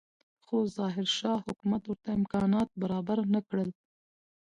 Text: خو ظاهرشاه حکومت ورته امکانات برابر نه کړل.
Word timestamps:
خو 0.45 0.57
ظاهرشاه 0.77 1.39
حکومت 1.47 1.83
ورته 1.85 2.09
امکانات 2.19 2.69
برابر 2.81 3.19
نه 3.33 3.41
کړل. 3.47 3.69